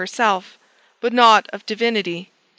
herself, 0.01 0.57
but 0.99 1.13
not 1.13 1.47
of 1.53 1.63
Divinity. 1.67 2.31